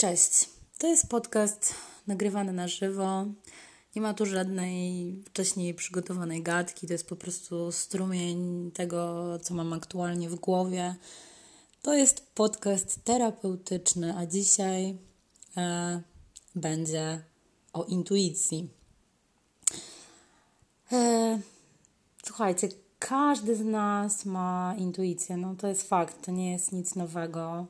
[0.00, 0.48] Cześć.
[0.78, 1.74] To jest podcast
[2.06, 3.24] nagrywany na żywo.
[3.96, 6.86] Nie ma tu żadnej wcześniej przygotowanej gadki.
[6.86, 10.94] To jest po prostu strumień tego, co mam aktualnie w głowie.
[11.82, 14.98] To jest podcast terapeutyczny, a dzisiaj
[15.56, 16.02] e,
[16.54, 17.22] będzie
[17.72, 18.68] o intuicji.
[20.92, 21.40] E,
[22.24, 22.68] słuchajcie,
[22.98, 25.36] każdy z nas ma intuicję.
[25.36, 27.66] No to jest fakt, to nie jest nic nowego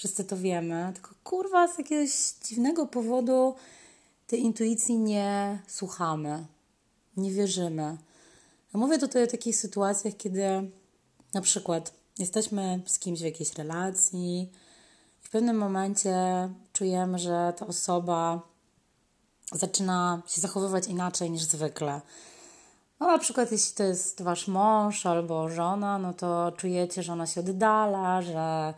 [0.00, 2.10] wszyscy to wiemy, tylko kurwa z jakiegoś
[2.44, 3.54] dziwnego powodu
[4.26, 6.46] tej intuicji nie słuchamy,
[7.16, 7.96] nie wierzymy.
[8.72, 10.70] Mówię tutaj o takich sytuacjach, kiedy
[11.34, 14.48] na przykład jesteśmy z kimś w jakiejś relacji i
[15.20, 16.14] w pewnym momencie
[16.72, 18.42] czujemy, że ta osoba
[19.52, 22.00] zaczyna się zachowywać inaczej niż zwykle.
[23.00, 27.26] No, na przykład, jeśli to jest wasz mąż albo żona, no to czujecie, że ona
[27.26, 28.74] się oddala, że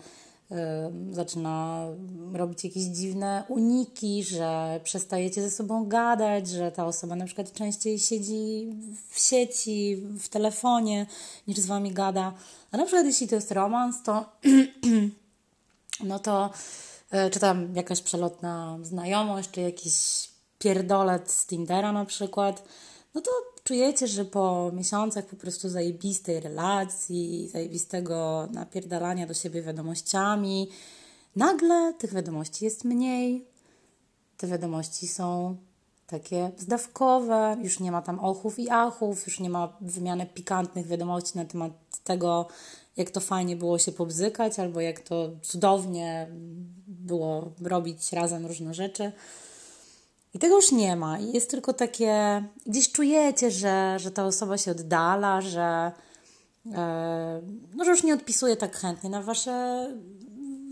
[1.10, 1.86] zaczyna
[2.32, 7.98] robić jakieś dziwne uniki, że przestajecie ze sobą gadać, że ta osoba na przykład częściej
[7.98, 8.72] siedzi
[9.10, 11.06] w sieci, w telefonie,
[11.48, 12.32] niż z wami gada.
[12.72, 14.24] A na przykład jeśli to jest romans, to
[16.04, 16.50] no to
[17.10, 22.62] e, czy tam jakaś przelotna znajomość, czy jakiś pierdolet z Tindera na przykład,
[23.14, 23.30] no to
[23.64, 30.68] czujecie, że po miesiącach po prostu zajebistej relacji, zajebistego napierdalania do siebie wiadomościami,
[31.36, 33.46] nagle tych wiadomości jest mniej.
[34.36, 35.56] Te wiadomości są
[36.06, 41.38] takie zdawkowe, już nie ma tam ochów i achów, już nie ma wymiany pikantnych wiadomości
[41.38, 41.72] na temat
[42.04, 42.46] tego,
[42.96, 46.28] jak to fajnie było się pobzykać, albo jak to cudownie
[46.86, 49.12] było robić razem różne rzeczy.
[50.34, 51.18] I tego już nie ma.
[51.18, 55.92] I jest tylko takie, gdzieś czujecie, że, że ta osoba się oddala, że,
[56.72, 57.42] e,
[57.74, 59.86] no, że już nie odpisuje tak chętnie na wasze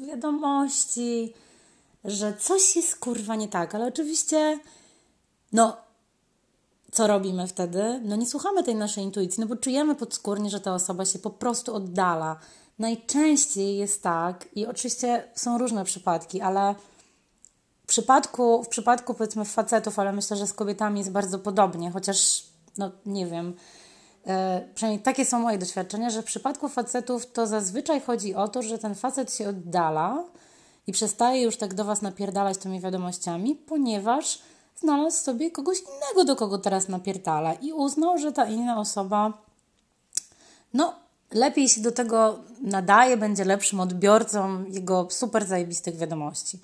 [0.07, 1.35] wiadomości,
[2.05, 3.75] że coś jest kurwa nie tak.
[3.75, 4.59] Ale oczywiście,
[5.53, 5.77] no,
[6.93, 8.01] co robimy wtedy?
[8.05, 11.31] No nie słuchamy tej naszej intuicji, no bo czujemy podskórnie, że ta osoba się po
[11.31, 12.37] prostu oddala.
[12.79, 16.75] Najczęściej jest tak, i oczywiście są różne przypadki, ale
[17.91, 22.45] przypadku, w przypadku powiedzmy facetów, ale myślę, że z kobietami jest bardzo podobnie, chociaż
[22.79, 23.55] no nie wiem,
[24.27, 28.63] e, przynajmniej takie są moje doświadczenia, że w przypadku facetów to zazwyczaj chodzi o to,
[28.63, 30.25] że ten facet się oddala
[30.87, 34.39] i przestaje już tak do Was napierdalać tymi wiadomościami, ponieważ
[34.77, 39.33] znalazł sobie kogoś innego, do kogo teraz napierdala i uznał, że ta inna osoba
[40.75, 40.95] no
[41.33, 46.59] lepiej się do tego nadaje, będzie lepszym odbiorcą jego super zajebistych wiadomości.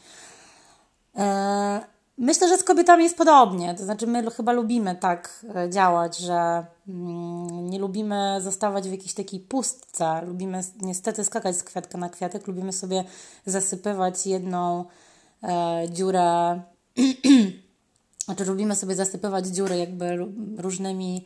[1.17, 1.81] E,
[2.19, 3.75] myślę, że z kobietami jest podobnie.
[3.75, 9.15] To znaczy, my chyba lubimy tak e, działać, że mm, nie lubimy zostawać w jakiejś
[9.15, 10.23] takiej pustce.
[10.27, 12.47] Lubimy niestety skakać z kwiatka na kwiatek.
[12.47, 13.05] Lubimy sobie
[13.47, 14.85] zasypywać jedną
[15.43, 16.61] e, dziurę.
[18.25, 20.27] znaczy, lubimy sobie zasypywać dziury jakby
[20.59, 21.25] różnymi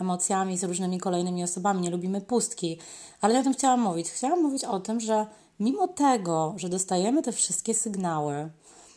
[0.00, 1.80] emocjami, z różnymi kolejnymi osobami.
[1.80, 2.78] Nie lubimy pustki.
[3.20, 4.10] Ale ja o tym chciałam mówić.
[4.10, 5.26] Chciałam mówić o tym, że
[5.60, 8.50] mimo tego, że dostajemy te wszystkie sygnały,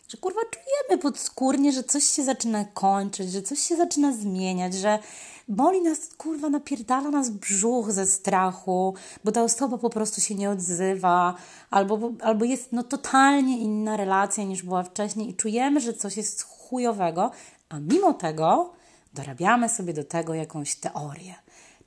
[0.07, 4.99] że kurwa czujemy podskórnie, że coś się zaczyna kończyć, że coś się zaczyna zmieniać, że
[5.47, 10.49] boli nas, kurwa, napierdala nas brzuch ze strachu, bo ta osoba po prostu się nie
[10.49, 11.35] odzywa,
[11.69, 16.43] albo, albo jest no totalnie inna relacja niż była wcześniej i czujemy, że coś jest
[16.43, 17.31] chujowego,
[17.69, 18.73] a mimo tego
[19.13, 21.35] dorabiamy sobie do tego jakąś teorię.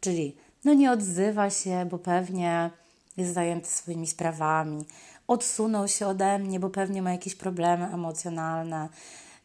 [0.01, 2.71] Czyli no nie odzywa się, bo pewnie
[3.17, 4.85] jest zajęty swoimi sprawami,
[5.29, 8.89] odsunął się ode mnie, bo pewnie ma jakieś problemy emocjonalne.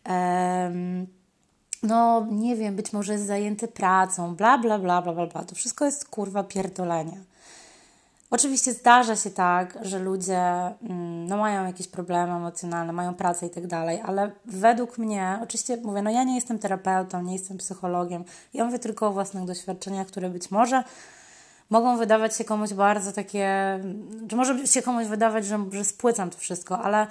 [0.09, 1.07] Um,
[1.83, 5.43] no, nie wiem, być może jest zajęty pracą, bla, bla, bla, bla, bla, bla.
[5.43, 7.19] To wszystko jest kurwa pierdolenie.
[8.33, 13.49] Oczywiście zdarza się tak, że ludzie mm, no, mają jakieś problemy emocjonalne, mają pracę i
[13.49, 18.23] tak dalej, ale według mnie, oczywiście mówię, no ja nie jestem terapeutą, nie jestem psychologiem,
[18.53, 20.83] ja mówię tylko o własnych doświadczeniach, które być może
[21.69, 23.79] mogą wydawać się komuś bardzo takie,
[24.29, 27.07] czy może się komuś wydawać, że, że spłycam to wszystko, ale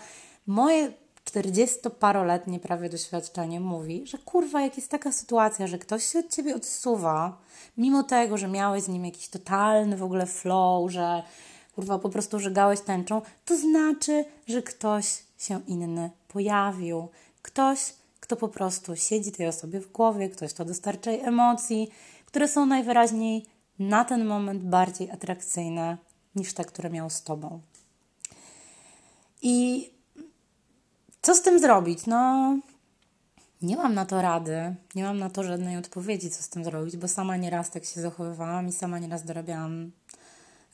[0.47, 0.93] moje
[1.25, 6.55] 40-paroletnie prawie doświadczenie mówi, że kurwa, jak jest taka sytuacja, że ktoś się od ciebie
[6.55, 7.39] odsuwa,
[7.77, 11.23] mimo tego, że miałeś z nim jakiś totalny w ogóle flow, że
[11.75, 17.09] kurwa po prostu żegałeś tęczą, to znaczy, że ktoś się inny pojawił.
[17.43, 21.91] Ktoś, kto po prostu siedzi tej osobie w głowie, ktoś, kto dostarcza jej emocji,
[22.27, 23.47] które są najwyraźniej
[23.83, 25.97] na ten moment bardziej atrakcyjne
[26.35, 27.61] niż te, które miał z tobą.
[29.43, 29.91] I
[31.23, 32.07] co z tym zrobić?
[32.07, 32.59] No,
[33.63, 36.97] nie mam na to rady, nie mam na to żadnej odpowiedzi, co z tym zrobić,
[36.97, 39.91] bo sama nieraz tak się zachowywałam i sama nieraz dorabiałam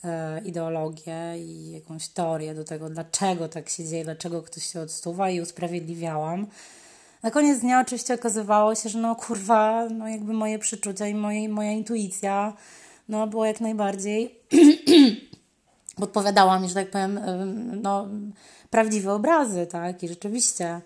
[0.05, 5.31] e, ideologię i jakąś teorię do tego, dlaczego tak się dzieje, dlaczego ktoś się odsuwa
[5.31, 6.47] i usprawiedliwiałam.
[7.23, 11.49] Na koniec dnia oczywiście okazywało się, że no kurwa, no jakby moje przeczucia i moje,
[11.49, 12.53] moja intuicja
[13.09, 14.41] no było jak najbardziej
[16.01, 17.21] podpowiadała mi, że tak powiem,
[17.83, 18.09] no
[18.71, 20.03] prawdziwe obrazy, tak?
[20.03, 20.81] I rzeczywiście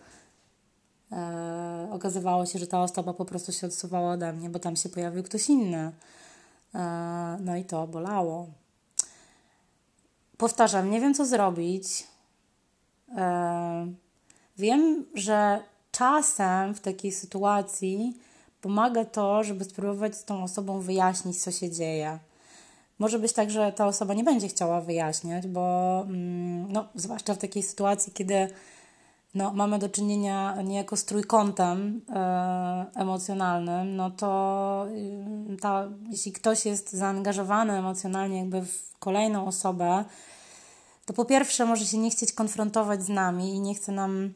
[1.12, 4.88] e, okazywało się, że ta osoba po prostu się odsuwała ode mnie, bo tam się
[4.88, 5.92] pojawił ktoś inny.
[6.74, 8.46] E, no i to bolało.
[10.36, 12.06] Powtarzam, nie wiem co zrobić.
[13.16, 13.92] E,
[14.58, 18.18] wiem, że czasem w takiej sytuacji
[18.62, 22.18] pomaga to, żeby spróbować z tą osobą wyjaśnić, co się dzieje.
[22.98, 27.38] Może być tak, że ta osoba nie będzie chciała wyjaśniać, bo mm, no, zwłaszcza w
[27.38, 28.48] takiej sytuacji, kiedy
[29.34, 34.86] no, mamy do czynienia niejako z trójkątem e, emocjonalnym, no to
[35.52, 40.04] y, ta, jeśli ktoś jest zaangażowany emocjonalnie jakby w kolejną osobę,
[41.06, 44.34] to po pierwsze może się nie chcieć konfrontować z nami i nie chce nam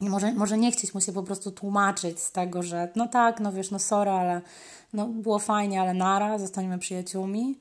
[0.00, 3.52] może, może nie chcieć mu się po prostu tłumaczyć z tego, że no tak, no
[3.52, 4.40] wiesz, no sorry, ale
[4.92, 7.58] no było fajnie, ale nara, zostaniemy przyjaciółmi.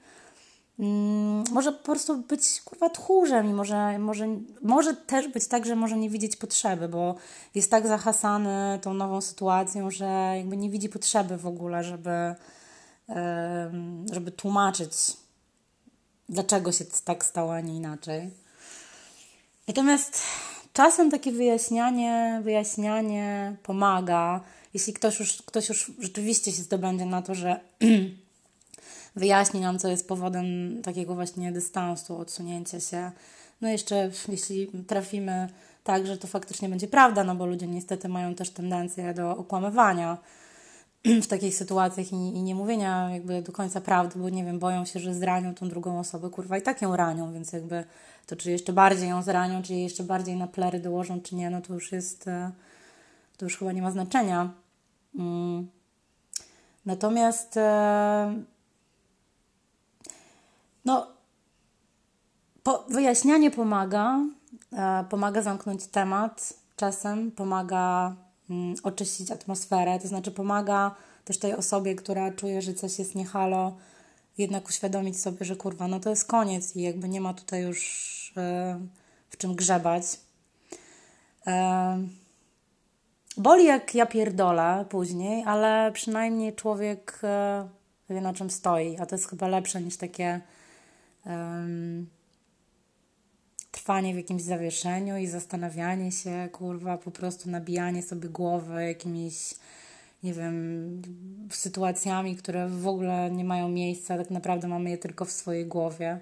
[0.80, 4.28] Mm, może po prostu być kurwa tchórzem i może, może,
[4.62, 7.16] może też być tak, że może nie widzieć potrzeby, bo
[7.56, 12.36] jest tak zahasany tą nową sytuacją, że jakby nie widzi potrzeby w ogóle, żeby,
[14.12, 14.92] żeby tłumaczyć,
[16.30, 18.30] dlaczego się tak stało, a nie inaczej.
[19.68, 20.22] Natomiast
[20.74, 24.42] czasem takie wyjaśnianie, wyjaśnianie pomaga,
[24.74, 27.60] jeśli ktoś już, ktoś już rzeczywiście się zdobędzie na to, że
[29.16, 33.12] wyjaśni nam, co jest powodem takiego właśnie dystansu, odsunięcia się.
[33.62, 35.50] No jeszcze, jeśli trafimy
[35.84, 40.18] tak, że to faktycznie będzie prawda, no bo ludzie niestety mają też tendencję do okłamywania
[41.06, 44.86] w takich sytuacjach i, i nie mówienia jakby do końca prawdy, bo nie wiem, boją
[44.86, 47.84] się, że zranią tą drugą osobę, kurwa, i tak ją ranią, więc jakby
[48.26, 51.62] to czy jeszcze bardziej ją zranią, czy jeszcze bardziej na plery dołożą, czy nie, no
[51.62, 52.52] to już jest, e,
[53.38, 54.52] to już chyba nie ma znaczenia.
[55.16, 55.68] Mm.
[56.86, 58.44] Natomiast e,
[60.86, 61.08] no,
[62.64, 64.20] po, wyjaśnianie pomaga,
[64.74, 68.16] e, pomaga zamknąć temat, czasem pomaga
[68.84, 70.96] oczyścić atmosferę, to znaczy pomaga
[71.26, 73.78] też tej osobie, która czuje, że coś jest niehalo,
[74.38, 78.34] jednak uświadomić sobie, że kurwa, no to jest koniec i jakby nie ma tutaj już
[78.38, 78.80] e,
[79.30, 80.04] w czym grzebać.
[81.48, 82.08] E,
[83.38, 87.68] boli jak ja pierdolę później, ale przynajmniej człowiek e,
[88.10, 90.42] wie na czym stoi, a to jest chyba lepsze niż takie
[93.84, 99.56] trwanie w jakimś zawieszeniu i zastanawianie się, kurwa, po prostu nabijanie sobie głowy jakimiś,
[100.24, 101.02] nie wiem,
[101.52, 106.20] sytuacjami, które w ogóle nie mają miejsca, tak naprawdę mamy je tylko w swojej głowie.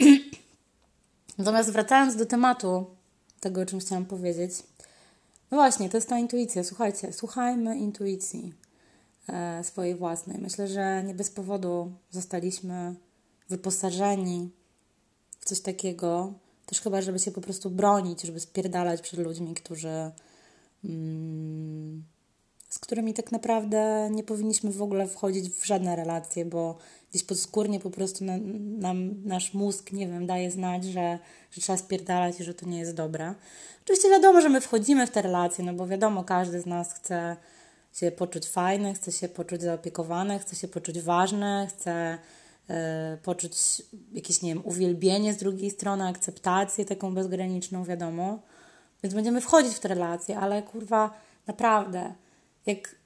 [1.38, 2.86] Natomiast wracając do tematu
[3.40, 4.52] tego, o czym chciałam powiedzieć,
[5.50, 6.64] no właśnie, to jest ta intuicja.
[6.64, 8.54] Słuchajcie, słuchajmy intuicji
[9.28, 10.38] e, swojej własnej.
[10.38, 12.94] Myślę, że nie bez powodu zostaliśmy
[13.48, 14.50] wyposażeni
[15.40, 16.32] w coś takiego,
[16.70, 20.10] też chyba, żeby się po prostu bronić, żeby spierdalać przed ludźmi, którzy
[20.84, 22.04] mm,
[22.68, 26.78] z którymi tak naprawdę nie powinniśmy w ogóle wchodzić w żadne relacje, bo
[27.10, 28.38] gdzieś podskórnie po prostu na,
[28.78, 31.18] nam nasz mózg, nie wiem, daje znać, że,
[31.50, 33.34] że trzeba spierdalać i że to nie jest dobre.
[33.84, 37.36] Oczywiście wiadomo, że my wchodzimy w te relacje, no bo wiadomo, każdy z nas chce
[37.92, 42.18] się poczuć fajny, chce się poczuć zaopiekowany, chce się poczuć ważny, chce
[43.22, 48.42] poczuć jakieś, nie wiem, uwielbienie z drugiej strony, akceptację taką bezgraniczną, wiadomo.
[49.02, 51.10] Więc będziemy wchodzić w te relacje, ale kurwa,
[51.46, 52.14] naprawdę,
[52.66, 52.96] jak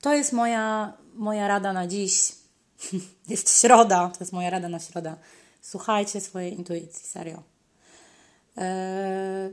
[0.00, 2.32] to jest moja, moja rada na dziś,
[3.28, 5.16] jest środa, to jest moja rada na środę.
[5.60, 7.42] Słuchajcie swojej intuicji, serio.
[8.58, 9.50] E,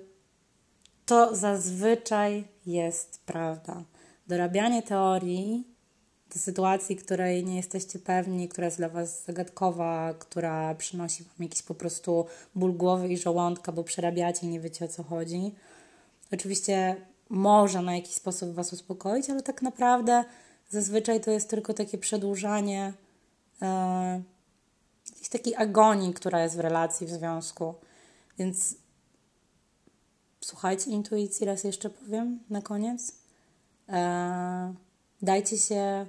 [1.06, 3.84] to zazwyczaj jest prawda.
[4.28, 5.68] Dorabianie teorii
[6.34, 11.62] do sytuacji, której nie jesteście pewni, która jest dla Was zagadkowa, która przynosi Wam jakiś
[11.64, 15.52] po prostu ból głowy i żołądka, bo przerabiacie i nie wiecie o co chodzi.
[16.34, 16.96] Oczywiście
[17.30, 20.24] może na jakiś sposób Was uspokoić, ale tak naprawdę
[20.70, 22.94] zazwyczaj to jest tylko takie przedłużanie
[23.62, 24.22] e,
[25.10, 27.74] jakiejś takiej agonii, która jest w relacji, w związku.
[28.38, 28.76] Więc
[30.42, 33.16] słuchajcie intuicji, raz jeszcze powiem na koniec.
[33.90, 34.74] E,
[35.22, 36.06] dajcie się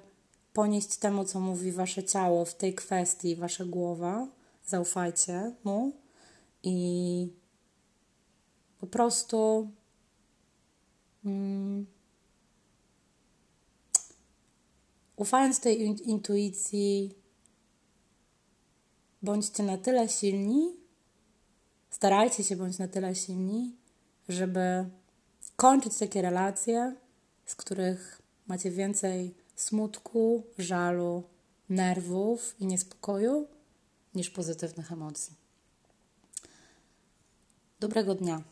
[0.53, 4.29] ponieść temu, co mówi wasze ciało w tej kwestii, wasza głowa.
[4.67, 5.93] Zaufajcie mu
[6.63, 7.33] i
[8.79, 9.71] po prostu
[11.25, 11.87] um,
[15.17, 17.15] ufając tej intuicji,
[19.23, 20.77] bądźcie na tyle silni,
[21.91, 23.77] starajcie się bądź na tyle silni,
[24.29, 24.91] żeby
[25.57, 26.97] kończyć takie relacje,
[27.47, 31.23] z których macie więcej smutku, żalu,
[31.69, 33.49] nerwów i niespokoju
[34.15, 35.35] niż pozytywnych emocji.
[37.81, 38.43] Dobrego dnia.